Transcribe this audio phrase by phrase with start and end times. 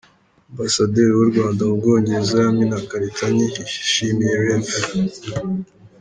[0.49, 4.67] Ambasaderi w’u Rwanda mu Bwongereza Yamina Karitanyi, yashimiye Rev.